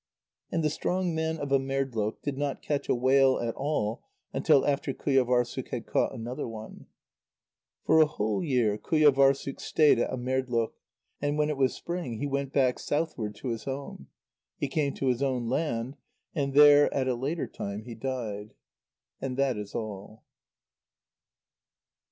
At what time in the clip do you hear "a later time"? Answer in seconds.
17.07-17.83